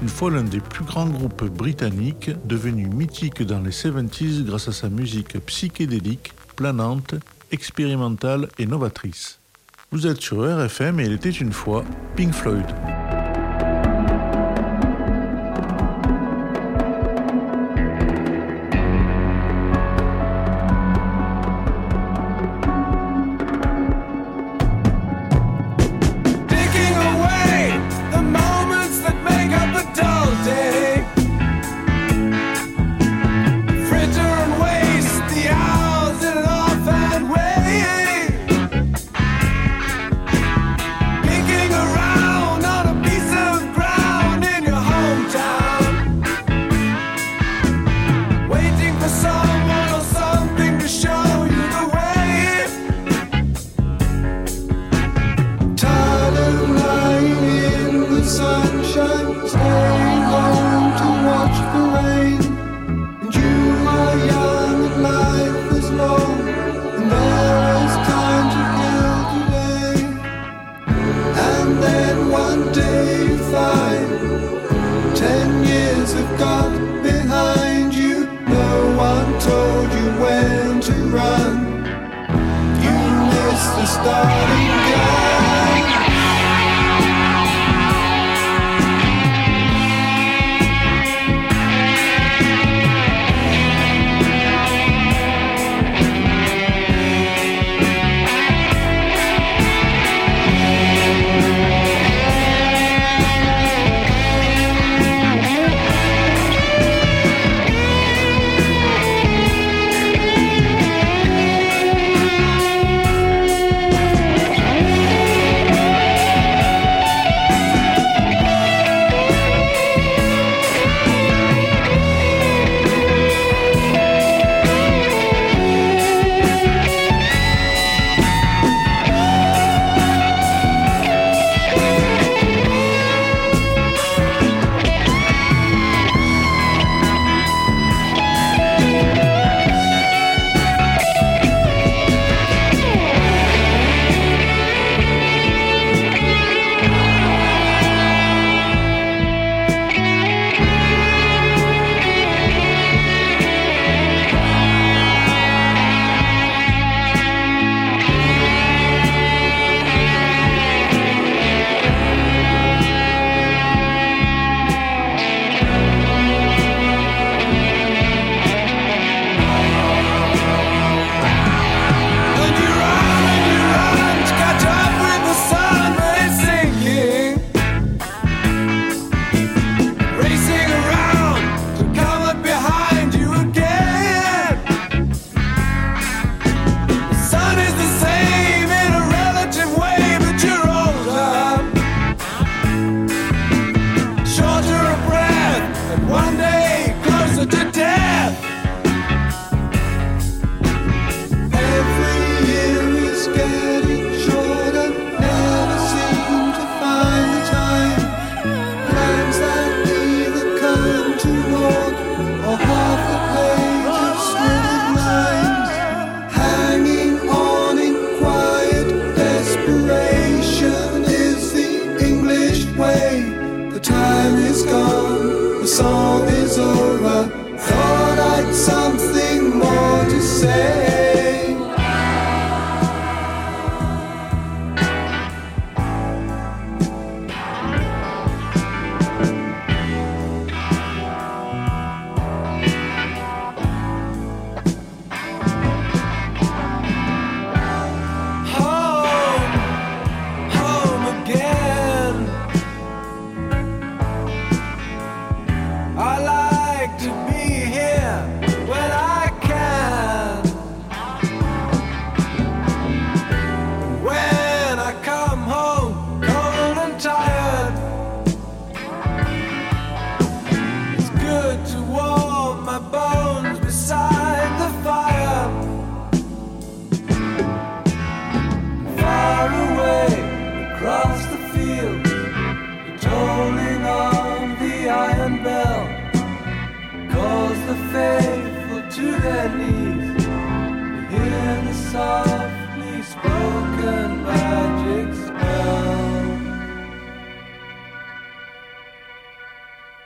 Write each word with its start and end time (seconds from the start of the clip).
Une 0.00 0.08
fois 0.08 0.30
l'un 0.30 0.42
des 0.42 0.60
plus 0.60 0.84
grands 0.84 1.08
groupes 1.08 1.44
britanniques, 1.44 2.30
devenu 2.44 2.86
mythique 2.86 3.42
dans 3.42 3.60
les 3.60 3.70
70s 3.70 4.44
grâce 4.44 4.68
à 4.68 4.72
sa 4.72 4.88
musique 4.88 5.38
psychédélique, 5.46 6.32
planante, 6.56 7.14
expérimentale 7.50 8.48
et 8.58 8.66
novatrice. 8.66 9.38
Vous 9.90 10.06
êtes 10.06 10.20
sur 10.20 10.38
RFM 10.38 11.00
et 11.00 11.04
il 11.04 11.12
était 11.12 11.30
une 11.30 11.52
fois 11.52 11.84
Pink 12.16 12.32
Floyd. 12.32 12.66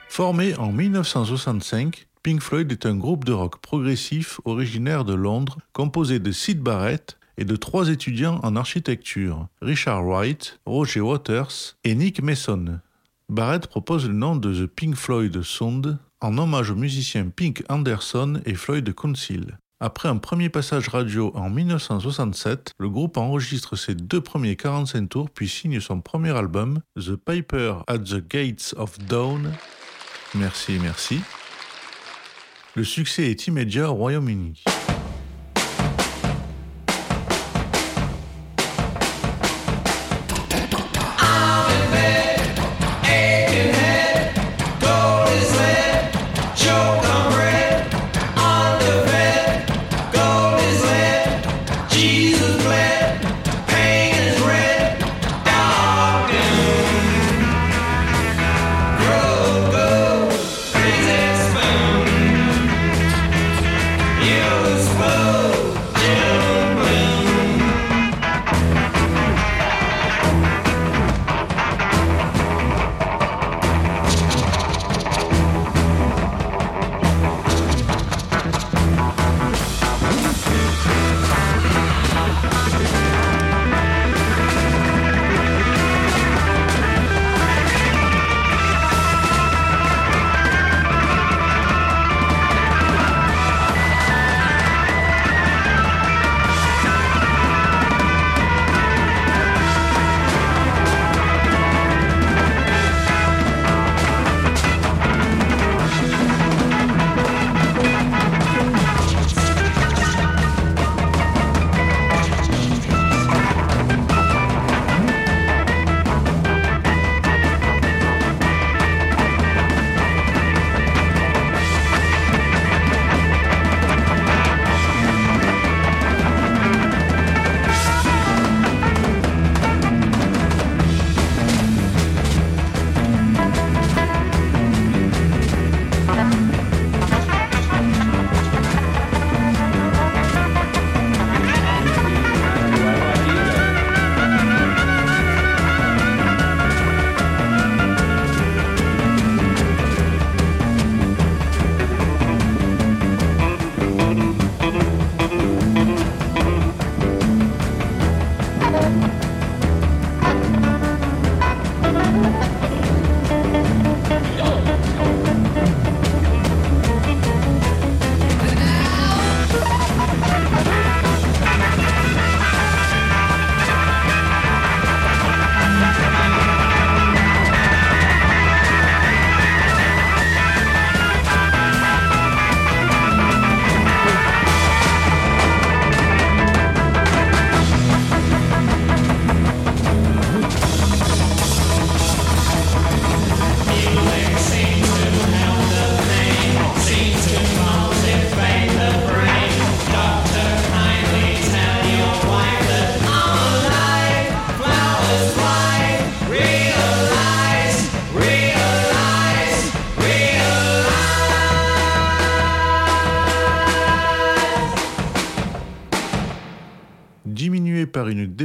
Formé 0.09 0.55
en 0.57 0.73
1965, 0.73 2.09
Pink 2.25 2.41
Floyd 2.41 2.73
est 2.73 2.87
un 2.87 2.97
groupe 2.97 3.25
de 3.25 3.33
rock 3.33 3.61
progressif 3.61 4.41
originaire 4.45 5.05
de 5.05 5.15
Londres, 5.15 5.59
composé 5.73 6.19
de 6.19 6.33
Sid 6.33 6.61
Barrett 6.61 7.19
et 7.39 7.45
de 7.45 7.55
trois 7.55 7.89
étudiants 7.89 8.41
en 8.43 8.57
architecture, 8.57 9.47
Richard 9.63 10.05
Wright, 10.05 10.59
Roger 10.67 11.01
Waters 11.01 11.77
et 11.85 11.95
Nick 11.95 12.21
Mason. 12.21 12.81
Barrett 13.29 13.69
propose 13.69 14.09
le 14.09 14.15
nom 14.15 14.35
de 14.35 14.67
The 14.67 14.69
Pink 14.69 14.97
Floyd 14.97 15.43
Sound 15.43 15.99
en 16.21 16.39
hommage 16.39 16.71
aux 16.71 16.77
musiciens 16.77 17.29
Pink 17.29 17.63
Anderson 17.69 18.41
et 18.45 18.55
Floyd 18.55 18.93
Council. 18.95 19.59
Après 19.81 20.09
un 20.09 20.17
premier 20.17 20.49
passage 20.49 20.89
radio 20.89 21.31
en 21.37 21.51
1967, 21.51 22.73
le 22.79 22.89
groupe 22.89 23.17
enregistre 23.17 23.77
ses 23.77 23.95
deux 23.95 24.21
premiers 24.21 24.57
45 24.57 25.09
tours 25.09 25.31
puis 25.31 25.49
signe 25.49 25.79
son 25.79 26.01
premier 26.01 26.37
album, 26.37 26.81
The 26.97 27.15
Piper 27.15 27.77
at 27.87 27.99
the 27.99 28.27
Gates 28.29 28.75
of 28.77 28.99
Dawn. 28.99 29.53
Merci, 30.35 30.79
merci. 30.83 31.21
Le 32.75 32.83
succès 32.83 33.31
est 33.31 33.47
immédiat 33.47 33.91
au 33.91 33.95
Royaume-Uni. 33.95 34.65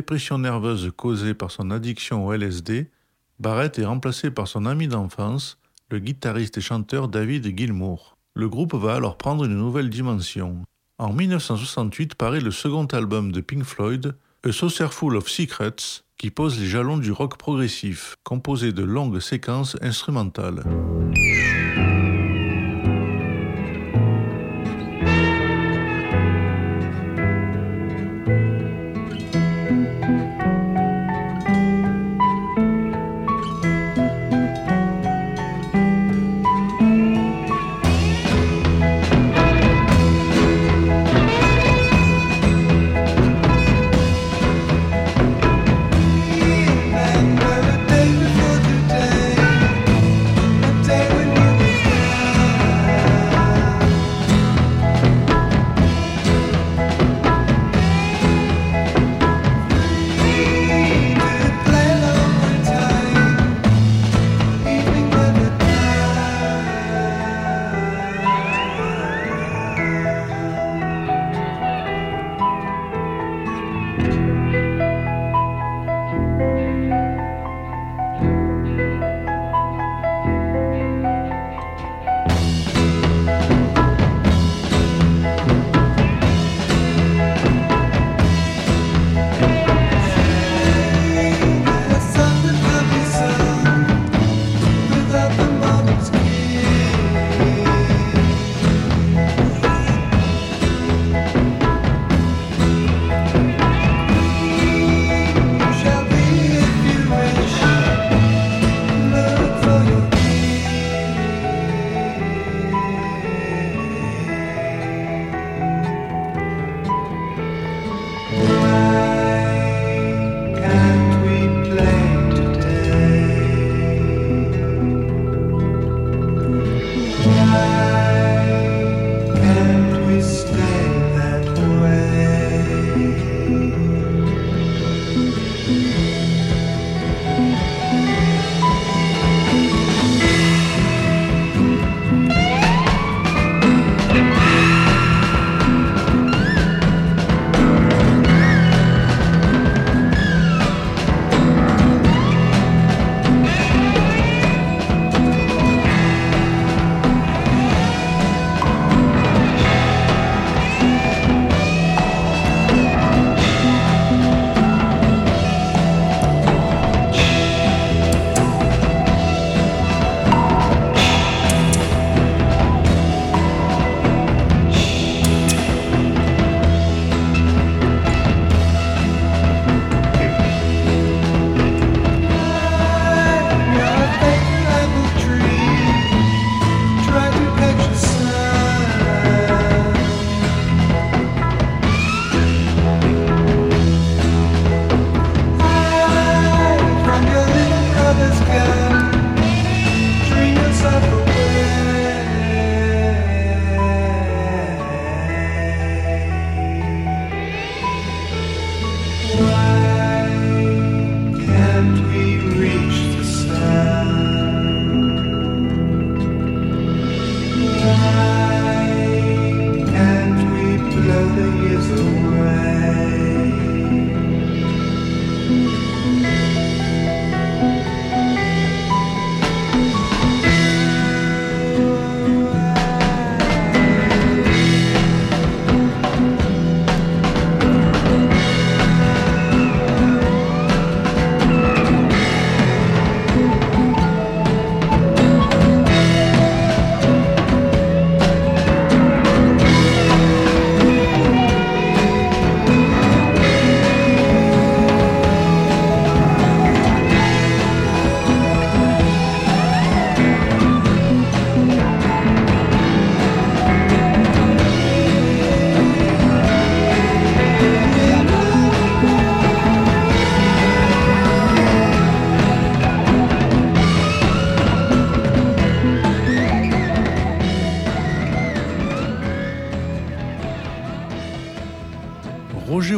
Dépression 0.03 0.38
nerveuse 0.38 0.91
causée 0.98 1.33
par 1.33 1.50
son 1.50 1.72
addiction 1.72 2.27
au 2.27 2.33
LSD, 2.33 2.89
Barrett 3.39 3.79
est 3.79 3.86
remplacé 3.86 4.31
par 4.31 4.50
son 4.50 4.65
ami 4.65 4.89
d'enfance, 4.89 5.57
le 5.89 6.00
guitariste 6.00 6.57
et 6.57 6.62
chanteur 6.62 7.07
David 7.07 7.57
Gilmour. 7.57 8.17
Le 8.33 8.50
groupe 8.50 8.74
va 8.74 8.95
alors 8.95 9.17
prendre 9.17 9.45
une 9.45 9.55
nouvelle 9.55 9.89
dimension. 9.89 10.57
En 10.98 11.13
1968 11.13 12.15
paraît 12.15 12.41
le 12.41 12.51
second 12.51 12.83
album 12.88 13.31
de 13.31 13.39
Pink 13.39 13.63
Floyd, 13.63 14.17
A 14.45 14.51
Saucerful 14.51 15.15
of 15.15 15.29
Secrets, 15.29 16.03
qui 16.17 16.31
pose 16.31 16.60
les 16.60 16.67
jalons 16.67 16.98
du 16.98 17.13
rock 17.13 17.38
progressif, 17.38 18.17
composé 18.25 18.74
de 18.74 18.83
longues 18.83 19.22
séquences 19.22 19.77
instrumentales. 19.81 20.65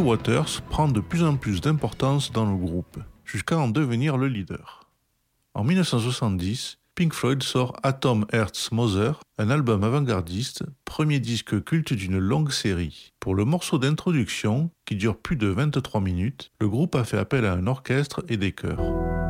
Waters 0.05 0.62
prend 0.69 0.88
de 0.88 1.00
plus 1.00 1.24
en 1.24 1.35
plus 1.35 1.62
d'importance 1.62 2.31
dans 2.31 2.45
le 2.45 2.55
groupe, 2.55 3.00
jusqu'à 3.24 3.57
en 3.57 3.67
devenir 3.67 4.17
le 4.17 4.27
leader. 4.27 4.88
En 5.55 5.63
1970, 5.63 6.77
Pink 6.93 7.12
Floyd 7.12 7.41
sort 7.41 7.75
Atom 7.81 8.27
Hearts 8.31 8.69
Mother, 8.71 9.19
un 9.39 9.50
album 9.50 9.83
avant-gardiste, 9.83 10.63
premier 10.85 11.19
disque 11.19 11.63
culte 11.63 11.93
d'une 11.93 12.19
longue 12.19 12.51
série. 12.51 13.13
Pour 13.19 13.33
le 13.33 13.45
morceau 13.45 13.79
d'introduction, 13.79 14.69
qui 14.85 14.95
dure 14.95 15.17
plus 15.17 15.38
de 15.38 15.47
23 15.47 16.01
minutes, 16.01 16.51
le 16.62 16.69
groupe 16.69 16.93
a 16.93 17.03
fait 17.03 17.17
appel 17.17 17.43
à 17.43 17.53
un 17.53 17.65
orchestre 17.65 18.24
et 18.29 18.38
des 18.38 18.51
chœurs. 18.51 19.25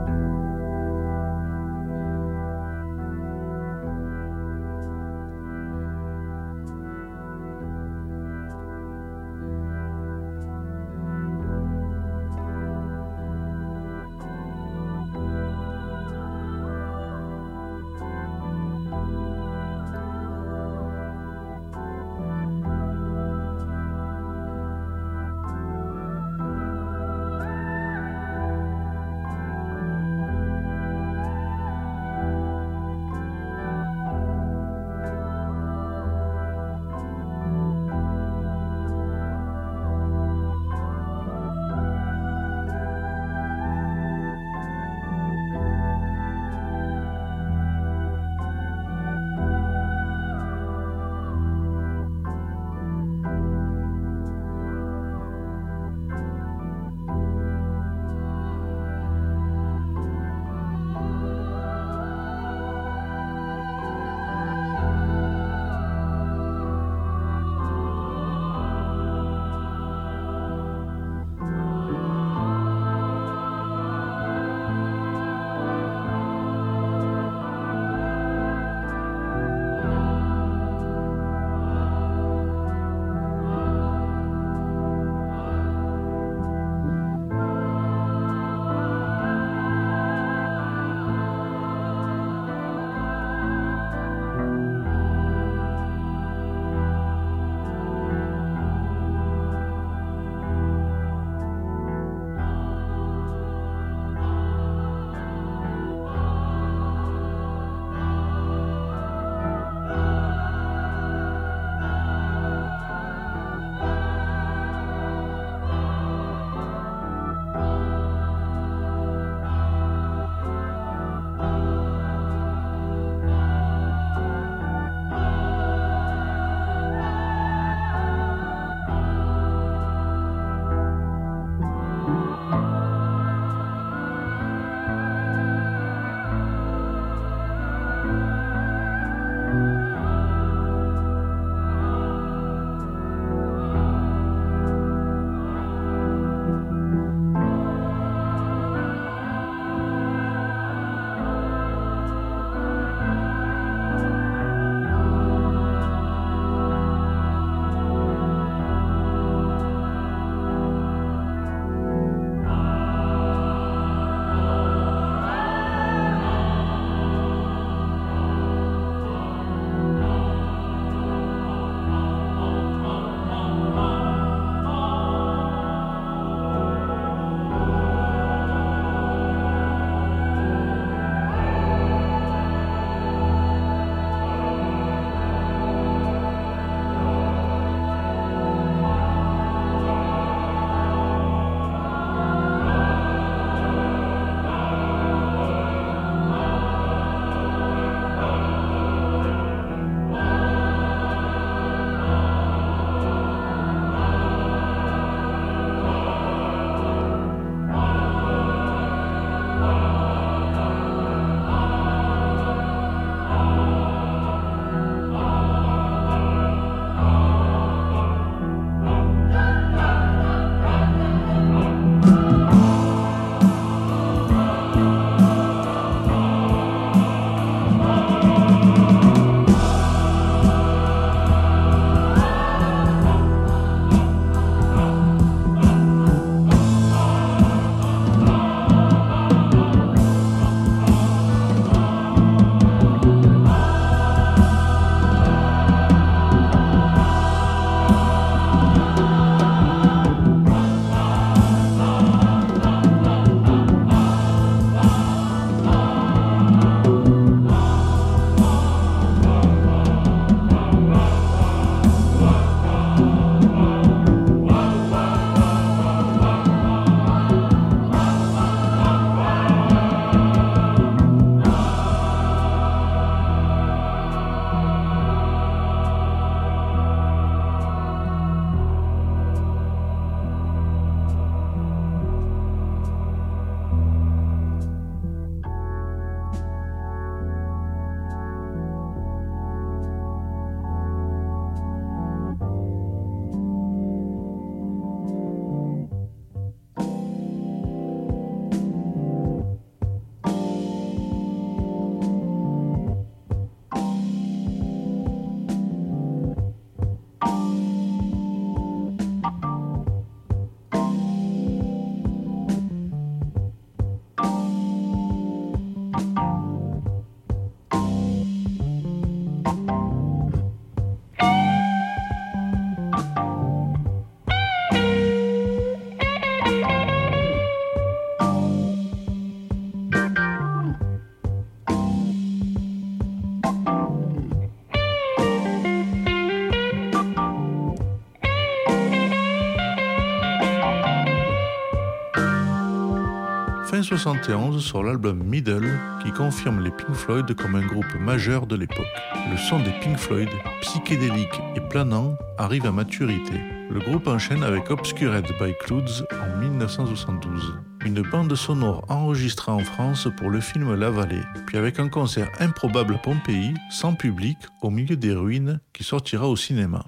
71 344.06 344.63
sur 344.63 344.84
l'album 344.84 345.18
Middle 345.24 345.68
qui 346.04 346.12
confirme 346.12 346.63
les 346.63 346.70
Pink 346.70 346.94
Floyd 346.94 347.34
comme 347.34 347.56
un 347.56 347.65
groupe 347.65 347.91
majeur 348.00 348.46
de 348.46 348.56
l'époque. 348.56 348.86
Le 349.32 349.36
son 349.36 349.58
des 349.58 349.72
Pink 349.82 349.98
Floyd, 349.98 350.30
psychédélique 350.62 351.41
et 351.56 351.60
planant, 351.60 352.15
arrive 352.38 352.68
à 352.68 352.72
maturité. 352.72 353.34
Le 353.72 353.80
groupe 353.80 354.06
enchaîne 354.06 354.44
avec 354.44 354.70
Obscured 354.70 355.26
by 355.41 355.56
Clouds 355.60 356.06
en 356.22 356.39
1972, 356.39 357.56
une 357.84 358.04
bande 358.04 358.36
sonore 358.36 358.86
enregistrée 358.89 359.52
en 359.52 359.58
France 359.58 360.08
pour 360.18 360.30
le 360.30 360.39
film 360.39 360.76
La 360.76 360.91
Vallée, 360.91 361.24
puis 361.48 361.58
avec 361.58 361.80
un 361.80 361.89
concert 361.89 362.30
improbable 362.39 362.94
à 362.94 362.98
Pompéi, 363.00 363.56
sans 363.72 363.96
public, 363.96 364.38
au 364.62 364.70
milieu 364.70 364.98
des 364.98 365.13
ruines, 365.13 365.60
qui 365.74 365.84
sortira 365.84 366.30
au 366.30 366.36
cinéma. 366.36 366.86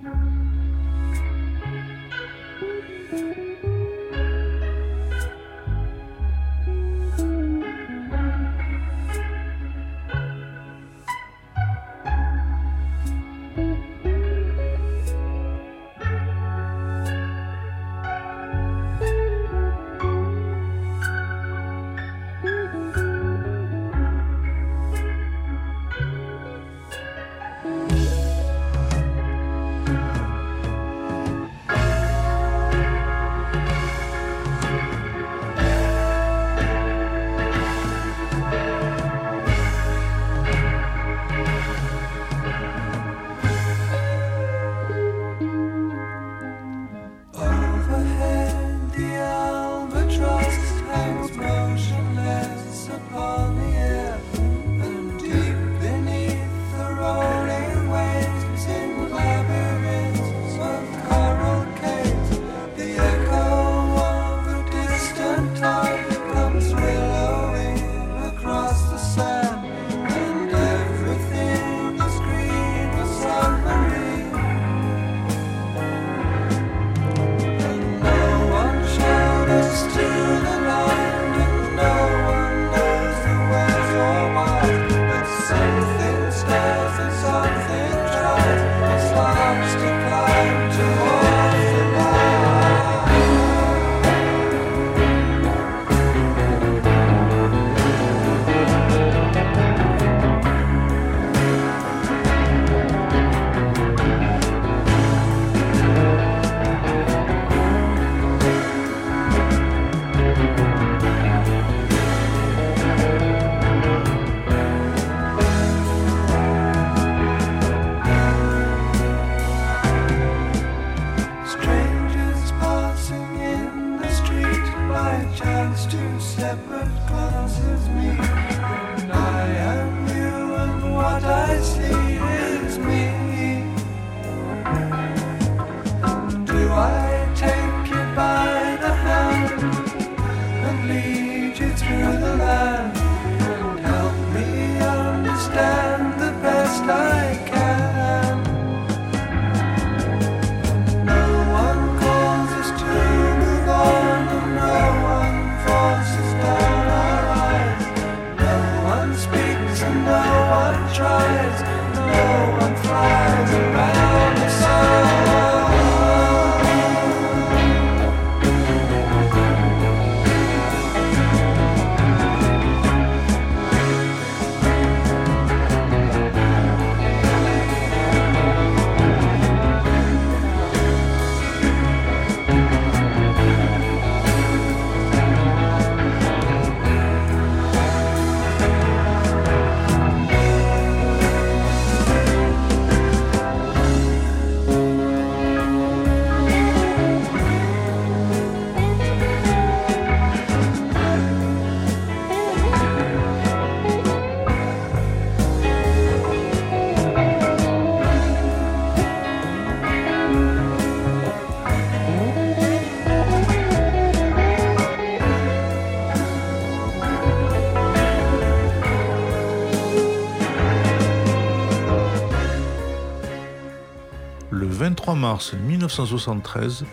Mars 225.37 225.53
1973, 225.53 226.83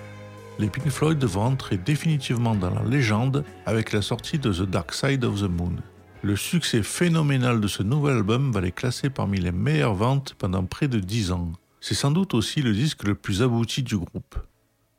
les 0.58 0.68
Pink 0.68 0.90
Floyd 0.90 1.24
vont 1.24 1.44
entrer 1.44 1.78
définitivement 1.78 2.54
dans 2.54 2.68
la 2.68 2.82
légende 2.82 3.42
avec 3.64 3.90
la 3.90 4.02
sortie 4.02 4.38
de 4.38 4.52
The 4.52 4.68
Dark 4.68 4.92
Side 4.92 5.24
of 5.24 5.40
the 5.40 5.48
Moon. 5.48 5.76
Le 6.20 6.36
succès 6.36 6.82
phénoménal 6.82 7.58
de 7.62 7.68
ce 7.68 7.82
nouvel 7.82 8.16
album 8.16 8.52
va 8.52 8.60
les 8.60 8.70
classer 8.70 9.08
parmi 9.08 9.40
les 9.40 9.50
meilleures 9.50 9.94
ventes 9.94 10.34
pendant 10.36 10.62
près 10.62 10.88
de 10.88 10.98
10 10.98 11.32
ans. 11.32 11.52
C'est 11.80 11.94
sans 11.94 12.10
doute 12.10 12.34
aussi 12.34 12.60
le 12.60 12.74
disque 12.74 13.04
le 13.04 13.14
plus 13.14 13.40
abouti 13.40 13.82
du 13.82 13.96
groupe. 13.96 14.36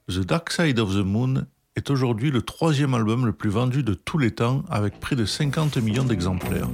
The 0.10 0.22
Dark 0.22 0.52
Side 0.52 0.80
of 0.80 0.96
the 0.96 1.06
Moon 1.06 1.46
est 1.76 1.92
aujourd'hui 1.92 2.32
le 2.32 2.42
troisième 2.42 2.96
album 2.96 3.28
le 3.28 3.34
plus 3.34 3.52
vendu 3.52 3.84
de 3.84 3.94
tous 3.94 4.18
les 4.18 4.32
temps 4.32 4.64
avec 4.72 5.00
près 5.00 5.16
de 5.16 5.26
50 5.26 5.78
millions 5.78 6.04
d'exemplaires. 6.04 6.70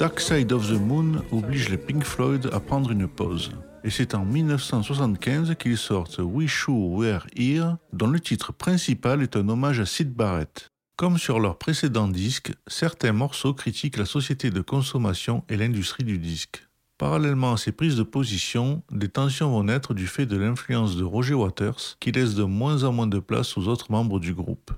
Dark 0.00 0.18
Side 0.18 0.50
of 0.54 0.66
the 0.66 0.80
Moon 0.80 1.22
oblige 1.30 1.68
les 1.68 1.76
Pink 1.76 2.04
Floyd 2.04 2.48
à 2.54 2.60
prendre 2.60 2.90
une 2.90 3.06
pause. 3.06 3.50
Et 3.84 3.90
c'est 3.90 4.14
en 4.14 4.24
1975 4.24 5.54
qu'ils 5.56 5.76
sortent 5.76 6.20
Wish 6.20 6.64
You 6.68 6.96
Were 6.96 7.26
Here, 7.36 7.76
dont 7.92 8.06
le 8.06 8.18
titre 8.18 8.54
principal 8.54 9.20
est 9.20 9.36
un 9.36 9.46
hommage 9.50 9.78
à 9.78 9.84
Sid 9.84 10.14
Barrett. 10.14 10.70
Comme 10.96 11.18
sur 11.18 11.38
leur 11.38 11.58
précédent 11.58 12.08
disque, 12.08 12.50
certains 12.66 13.12
morceaux 13.12 13.52
critiquent 13.52 13.98
la 13.98 14.06
société 14.06 14.48
de 14.48 14.62
consommation 14.62 15.44
et 15.50 15.58
l'industrie 15.58 16.04
du 16.04 16.16
disque. 16.16 16.66
Parallèlement 16.96 17.52
à 17.52 17.56
ces 17.58 17.72
prises 17.72 17.96
de 17.96 18.02
position, 18.02 18.82
des 18.90 19.08
tensions 19.08 19.50
vont 19.50 19.64
naître 19.64 19.92
du 19.92 20.06
fait 20.06 20.24
de 20.24 20.38
l'influence 20.38 20.96
de 20.96 21.04
Roger 21.04 21.34
Waters, 21.34 21.98
qui 22.00 22.10
laisse 22.10 22.34
de 22.34 22.44
moins 22.44 22.84
en 22.84 22.92
moins 22.92 23.06
de 23.06 23.18
place 23.18 23.58
aux 23.58 23.68
autres 23.68 23.92
membres 23.92 24.18
du 24.18 24.32
groupe. 24.32 24.70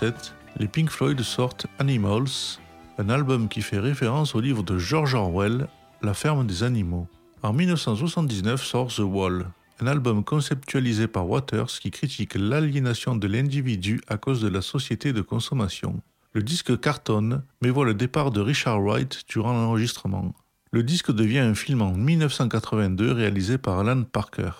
1977, 0.00 0.34
les 0.58 0.68
Pink 0.68 0.90
Floyd 0.90 1.20
sortent 1.20 1.66
Animals, 1.78 2.58
un 2.98 3.08
album 3.10 3.48
qui 3.48 3.60
fait 3.60 3.78
référence 3.78 4.34
au 4.34 4.40
livre 4.40 4.62
de 4.62 4.78
George 4.78 5.14
Orwell, 5.14 5.68
La 6.02 6.14
ferme 6.14 6.46
des 6.46 6.62
animaux. 6.62 7.06
En 7.42 7.52
1979 7.52 8.64
sort 8.64 8.88
The 8.88 9.00
Wall, 9.00 9.46
un 9.80 9.86
album 9.86 10.24
conceptualisé 10.24 11.06
par 11.06 11.28
Waters 11.28 11.78
qui 11.80 11.90
critique 11.90 12.34
l'aliénation 12.34 13.14
de 13.14 13.26
l'individu 13.26 14.00
à 14.08 14.16
cause 14.16 14.40
de 14.40 14.48
la 14.48 14.62
société 14.62 15.12
de 15.12 15.20
consommation. 15.20 16.00
Le 16.32 16.42
disque 16.42 16.80
cartonne, 16.80 17.42
mais 17.60 17.70
voit 17.70 17.84
le 17.84 17.94
départ 17.94 18.30
de 18.30 18.40
Richard 18.40 18.80
Wright 18.80 19.24
durant 19.28 19.52
l'enregistrement. 19.52 20.32
Le 20.72 20.82
disque 20.82 21.12
devient 21.12 21.40
un 21.40 21.54
film 21.54 21.82
en 21.82 21.92
1982 21.92 23.12
réalisé 23.12 23.58
par 23.58 23.80
Alan 23.80 24.04
Parker. 24.04 24.52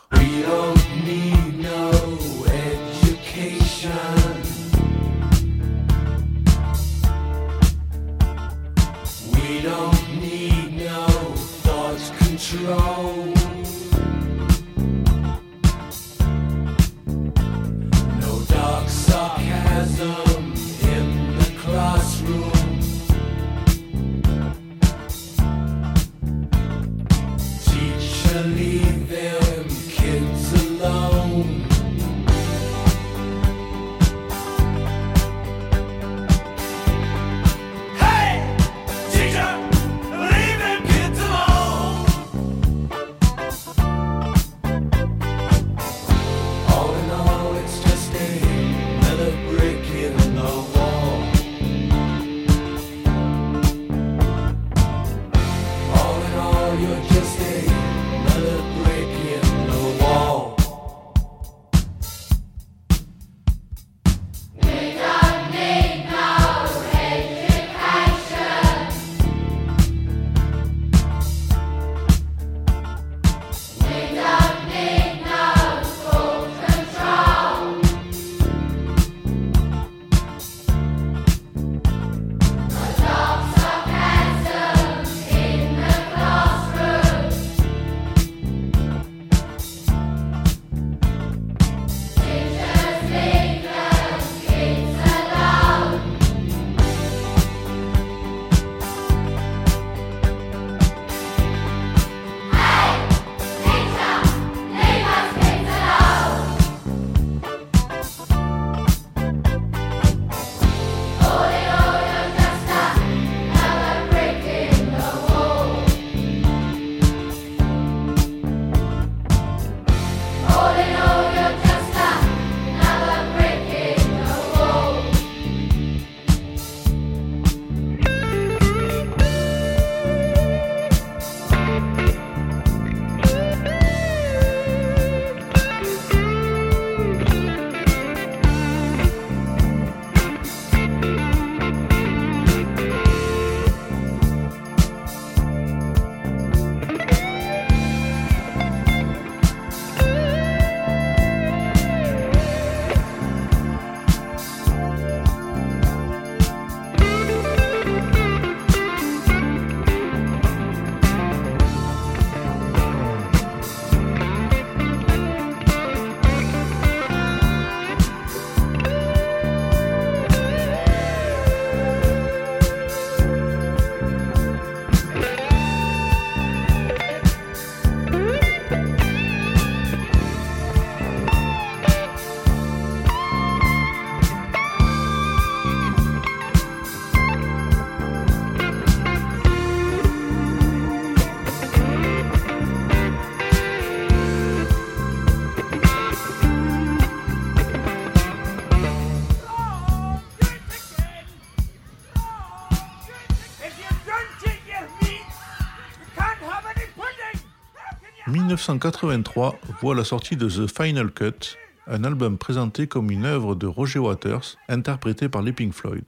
1983 208.31 209.59
voit 209.81 209.95
la 209.95 210.05
sortie 210.05 210.37
de 210.37 210.49
The 210.49 210.69
Final 210.71 211.11
Cut, 211.11 211.57
un 211.89 212.05
album 212.05 212.39
présenté 212.39 212.87
comme 212.87 213.11
une 213.11 213.25
œuvre 213.25 213.57
de 213.57 213.67
Roger 213.67 213.99
Waters, 213.99 214.57
interprété 214.69 215.29
par 215.29 215.43
les 215.43 215.53
Pink 215.53 215.73
Floyd. 215.73 216.05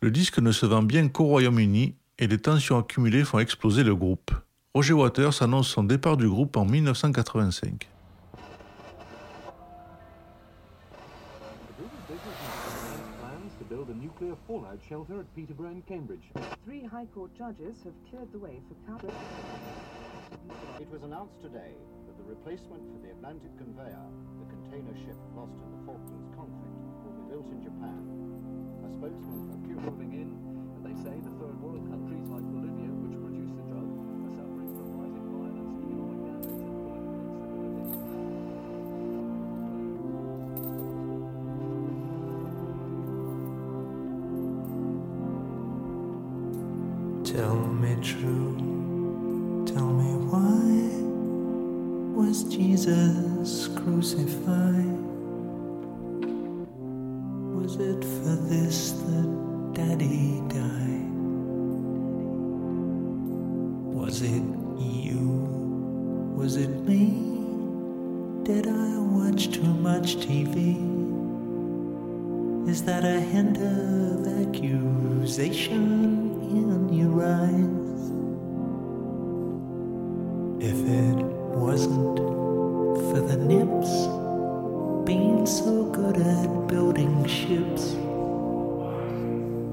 Le 0.00 0.10
disque 0.10 0.38
ne 0.38 0.50
se 0.50 0.64
vend 0.64 0.82
bien 0.82 1.08
qu'au 1.08 1.24
Royaume-Uni 1.24 1.94
et 2.18 2.26
les 2.26 2.38
tensions 2.38 2.78
accumulées 2.78 3.24
font 3.24 3.38
exploser 3.38 3.84
le 3.84 3.94
groupe. 3.94 4.30
Roger 4.72 4.94
Waters 4.94 5.42
annonce 5.42 5.68
son 5.68 5.84
départ 5.84 6.16
du 6.16 6.28
groupe 6.28 6.56
en 6.56 6.64
1985. 6.64 7.88
Shelter 14.88 15.20
at 15.20 15.28
Peterborough 15.36 15.76
in 15.76 15.82
Cambridge. 15.82 16.32
Three 16.64 16.82
High 16.82 17.04
Court 17.12 17.30
judges 17.36 17.76
have 17.84 17.92
cleared 18.08 18.32
the 18.32 18.38
way 18.38 18.56
for 18.64 18.74
Cabot. 18.88 19.12
It 20.80 20.88
was 20.88 21.02
announced 21.02 21.36
today 21.44 21.76
that 22.08 22.16
the 22.16 22.24
replacement 22.24 22.80
for 22.88 22.96
the 23.04 23.12
Atlantic 23.12 23.52
conveyor, 23.60 24.08
the 24.40 24.48
container 24.48 24.96
ship 25.04 25.18
lost 25.36 25.52
in 25.60 25.68
the 25.76 25.82
Falklands 25.84 26.32
conflict, 26.32 26.80
will 27.04 27.12
be 27.20 27.24
built 27.28 27.48
in 27.52 27.60
Japan. 27.60 28.00
A 28.80 28.88
spokesman 28.96 29.44
for 29.52 29.60
Cuba 29.68 29.92
Moving 29.92 30.12
in, 30.16 30.32
and 30.32 30.82
they 30.88 30.96
say 31.04 31.20
the 31.20 31.36
third 31.36 31.60
world 31.60 31.84
countries 31.92 32.24
like 32.32 32.48
Tell 47.38 47.54
me 47.54 47.94
true, 48.02 49.62
tell 49.64 49.86
me 49.86 50.10
why 50.26 50.90
was 52.20 52.42
Jesus 52.42 53.68
crucified? 53.76 55.07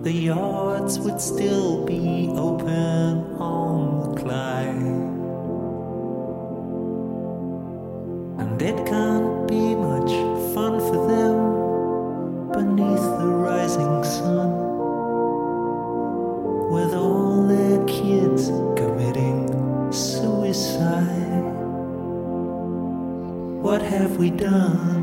The 0.05 0.13
yards 0.13 0.99
would 0.99 1.19
still 1.19 1.83
be 1.83 2.29
open 2.35 3.25
on 3.41 4.13
the 4.13 4.21
Clyde. 4.21 4.75
And 8.37 8.61
it 8.61 8.85
can't 8.85 9.47
be 9.47 9.73
much 9.73 10.11
fun 10.53 10.79
for 10.79 11.07
them 11.09 11.37
beneath 12.51 13.05
the 13.17 13.25
rising 13.25 14.03
sun 14.03 14.51
with 16.71 16.93
all 16.93 17.47
their 17.47 17.83
kids 17.87 18.49
committing 18.79 19.49
suicide. 19.91 21.41
What 23.65 23.81
have 23.81 24.17
we 24.17 24.29
done? 24.29 25.01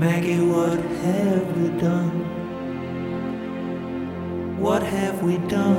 Maggie, 0.00 0.40
what 0.40 0.78
have 0.78 1.56
we 1.58 1.68
done? 1.78 2.11
We 5.32 5.38
done 5.48 5.71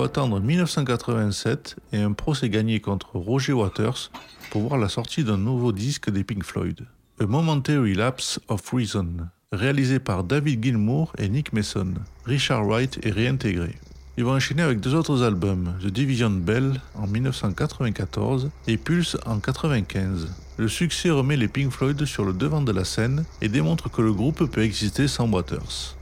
faut 0.00 0.06
attendre 0.06 0.40
1987 0.40 1.76
et 1.92 1.98
un 1.98 2.12
procès 2.12 2.48
gagné 2.48 2.80
contre 2.80 3.18
Roger 3.18 3.52
Waters 3.52 4.10
pour 4.50 4.62
voir 4.62 4.80
la 4.80 4.88
sortie 4.88 5.24
d'un 5.24 5.36
nouveau 5.36 5.72
disque 5.72 6.08
des 6.08 6.24
Pink 6.24 6.42
Floyd, 6.42 6.86
A 7.20 7.26
Momentary 7.26 7.92
Lapse 7.92 8.40
of 8.48 8.66
Reason, 8.70 9.08
réalisé 9.52 9.98
par 9.98 10.24
David 10.24 10.64
Gilmour 10.64 11.12
et 11.18 11.28
Nick 11.28 11.52
Mason. 11.52 11.92
Richard 12.24 12.64
Wright 12.64 12.98
est 13.02 13.10
réintégré. 13.10 13.74
Ils 14.16 14.24
vont 14.24 14.32
enchaîner 14.32 14.62
avec 14.62 14.80
deux 14.80 14.94
autres 14.94 15.22
albums, 15.22 15.74
The 15.82 15.88
Division 15.88 16.30
Bell 16.30 16.80
en 16.94 17.06
1994 17.06 18.48
et 18.68 18.78
Pulse 18.78 19.18
en 19.26 19.34
1995. 19.34 20.28
Le 20.56 20.68
succès 20.68 21.10
remet 21.10 21.36
les 21.36 21.48
Pink 21.48 21.70
Floyd 21.70 22.06
sur 22.06 22.24
le 22.24 22.32
devant 22.32 22.62
de 22.62 22.72
la 22.72 22.86
scène 22.86 23.26
et 23.42 23.50
démontre 23.50 23.90
que 23.90 24.00
le 24.00 24.14
groupe 24.14 24.46
peut 24.50 24.62
exister 24.62 25.08
sans 25.08 25.30
Waters. 25.30 25.99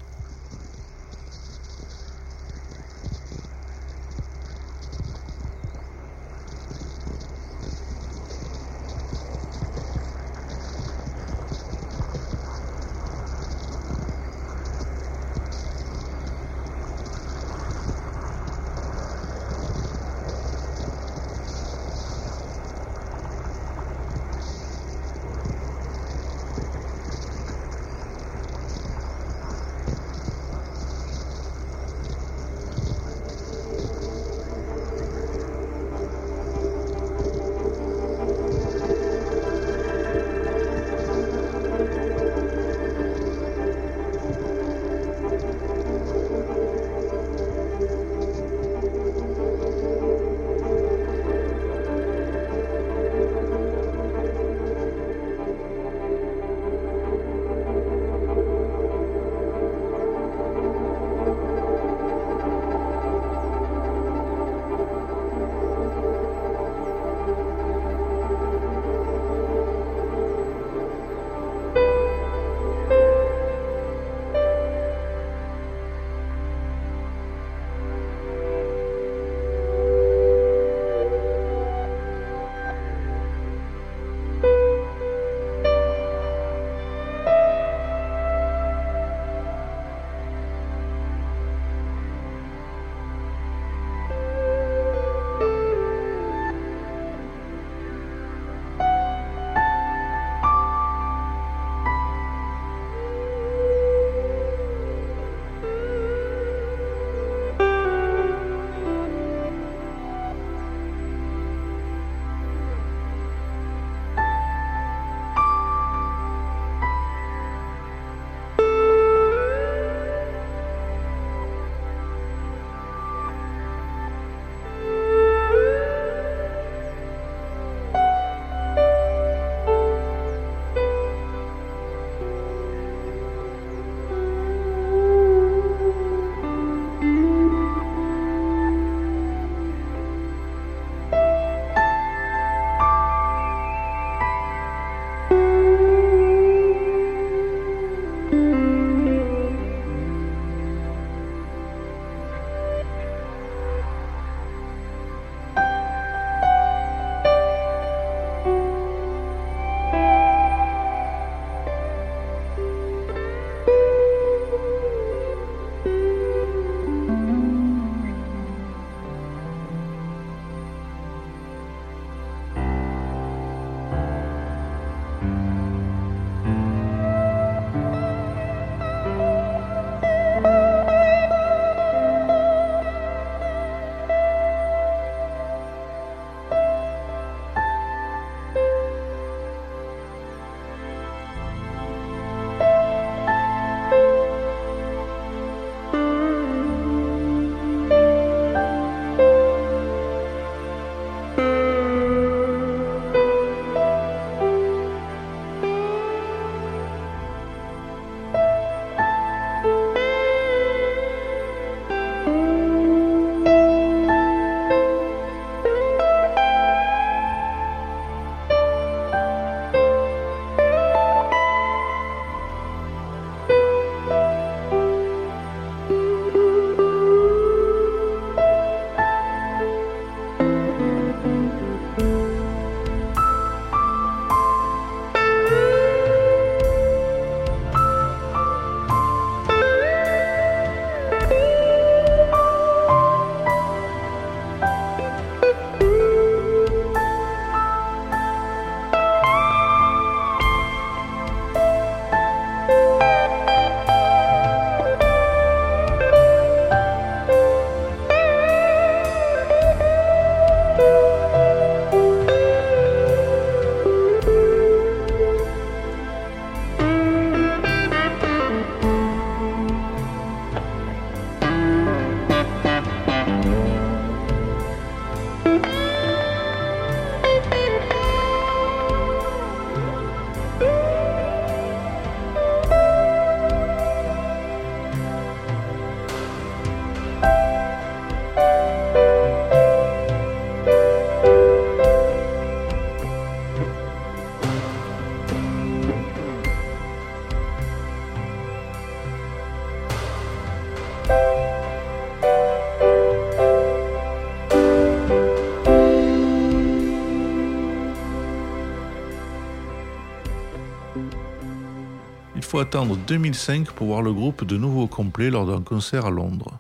Faut 312.58 312.62
attendre 312.62 312.96
2005 313.06 313.70
pour 313.70 313.86
voir 313.86 314.02
le 314.02 314.12
groupe 314.12 314.44
de 314.44 314.56
nouveau 314.56 314.82
au 314.82 314.86
complet 314.88 315.30
lors 315.30 315.46
d'un 315.46 315.62
concert 315.62 316.06
à 316.06 316.10
Londres. 316.10 316.58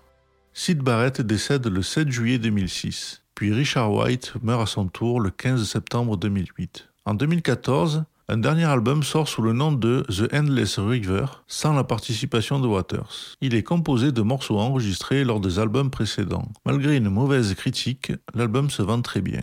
Sid 0.54 0.78
Barrett 0.78 1.20
décède 1.20 1.66
le 1.66 1.82
7 1.82 2.08
juillet 2.08 2.38
2006, 2.38 3.24
puis 3.34 3.52
Richard 3.52 3.92
White 3.92 4.34
meurt 4.40 4.62
à 4.62 4.66
son 4.66 4.86
tour 4.86 5.18
le 5.18 5.30
15 5.30 5.68
septembre 5.68 6.16
2008. 6.16 6.88
En 7.04 7.14
2014, 7.14 8.04
un 8.28 8.36
dernier 8.38 8.66
album 8.66 9.02
sort 9.02 9.26
sous 9.26 9.42
le 9.42 9.52
nom 9.52 9.72
de 9.72 10.04
The 10.08 10.32
Endless 10.32 10.78
River, 10.78 11.24
sans 11.48 11.72
la 11.72 11.82
participation 11.82 12.60
de 12.60 12.68
Waters. 12.68 13.34
Il 13.40 13.56
est 13.56 13.64
composé 13.64 14.12
de 14.12 14.22
morceaux 14.22 14.60
enregistrés 14.60 15.24
lors 15.24 15.40
des 15.40 15.58
albums 15.58 15.90
précédents. 15.90 16.46
Malgré 16.64 16.96
une 16.96 17.10
mauvaise 17.10 17.52
critique, 17.54 18.12
l'album 18.34 18.70
se 18.70 18.82
vend 18.82 19.02
très 19.02 19.20
bien. 19.20 19.42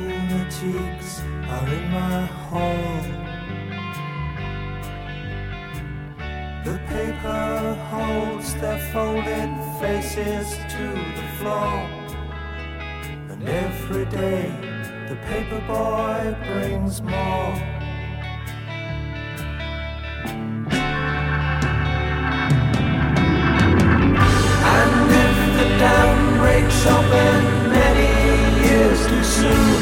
lunatics 0.59 1.21
are 1.47 1.67
in 1.67 1.91
my 1.91 2.25
hall. 2.25 3.03
The 6.65 6.77
paper 6.87 7.75
holds 7.89 8.53
their 8.55 8.79
folded 8.91 9.49
faces 9.79 10.57
to 10.73 10.87
the 11.15 11.27
floor. 11.37 11.87
And 13.29 13.47
every 13.47 14.05
day 14.05 14.51
the 15.09 15.15
paper 15.27 15.61
boy 15.67 16.35
brings 16.45 17.01
more. 17.01 17.53
And 24.73 25.11
if 25.11 25.37
the 25.57 25.67
dam 25.79 26.37
breaks 26.39 26.85
open 26.85 27.69
many 27.69 28.67
years 28.67 29.07
too 29.07 29.23
soon, 29.23 29.80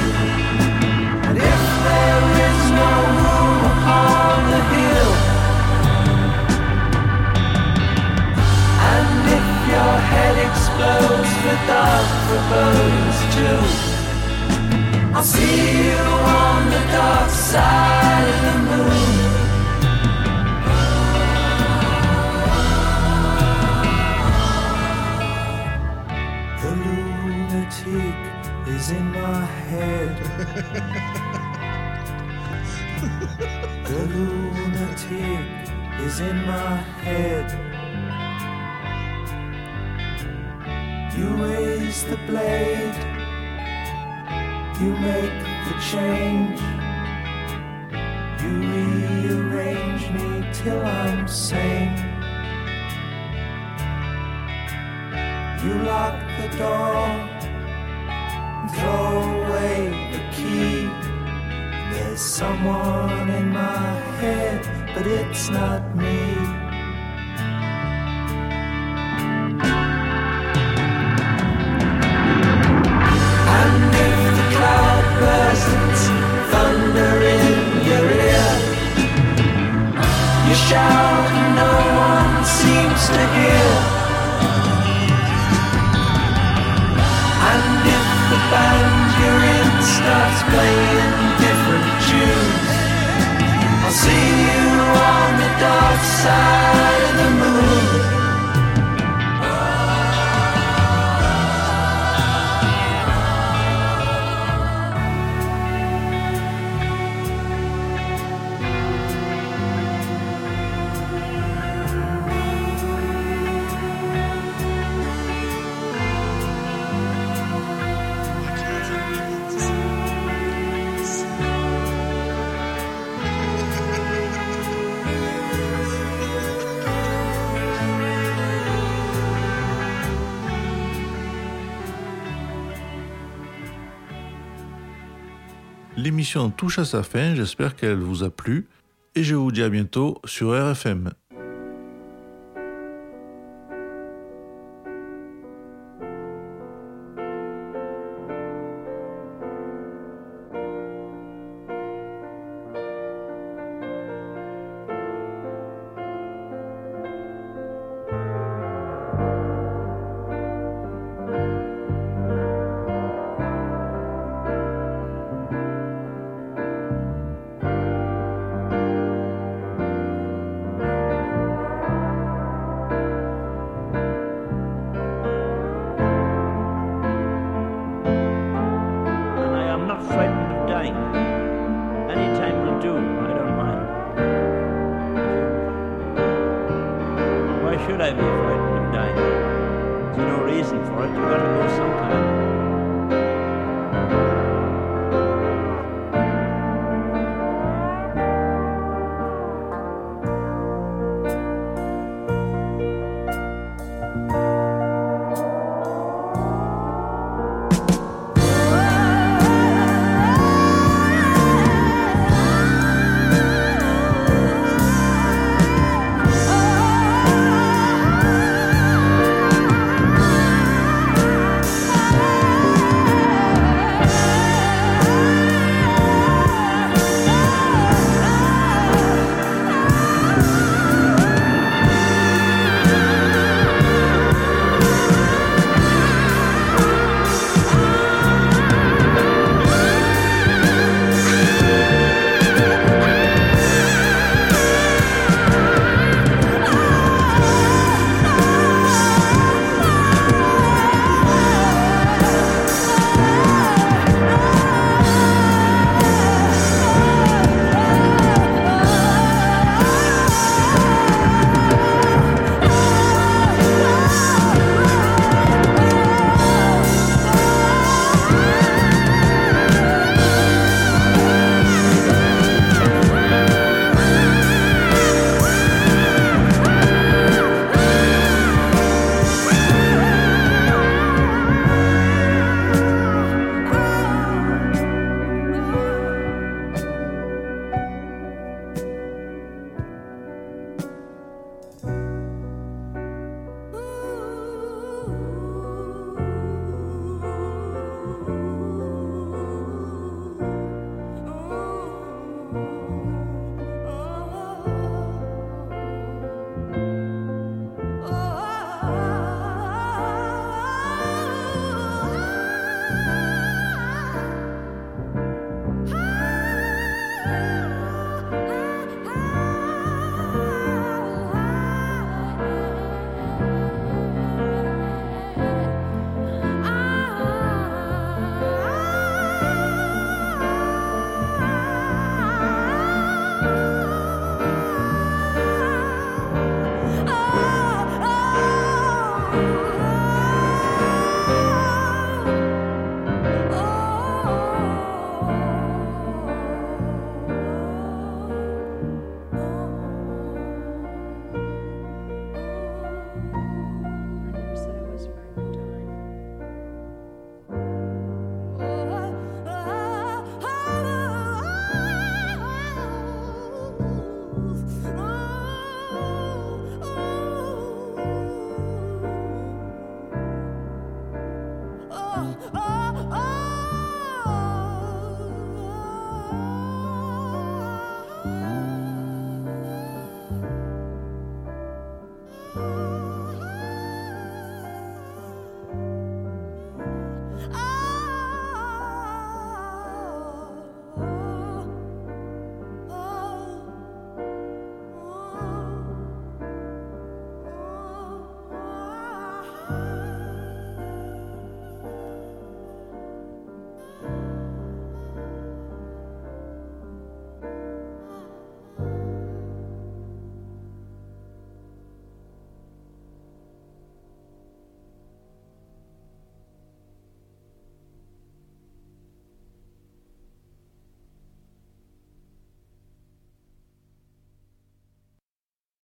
L'émission 136.09 136.49
touche 136.49 136.79
à 136.79 136.85
sa 136.85 137.03
fin, 137.03 137.35
j'espère 137.35 137.75
qu'elle 137.75 137.99
vous 137.99 138.23
a 138.23 138.31
plu 138.31 138.65
et 139.13 139.23
je 139.23 139.35
vous 139.35 139.51
dis 139.51 139.61
à 139.61 139.69
bientôt 139.69 140.19
sur 140.25 140.59
RFM. 140.59 141.11